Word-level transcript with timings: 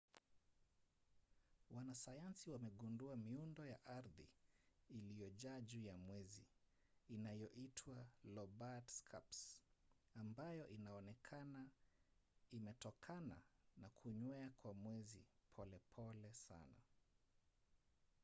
wanasayansi 1.71 2.47
wamegundua 2.51 3.15
miundo 3.15 3.65
ya 3.65 3.85
ardhi 3.85 4.29
iliyojaa 4.89 5.61
juu 5.61 5.83
ya 5.85 5.97
mwezi 5.97 6.45
inayoitwa 7.07 8.05
lobate 8.23 8.91
scarps 8.91 9.61
ambayo 10.15 10.67
inaonekana 10.69 11.69
imetokana 12.51 13.41
na 13.77 13.89
kunywea 13.89 14.49
kwa 14.49 14.73
mwezi 14.73 15.25
polepole 15.55 16.31
sana 16.33 16.81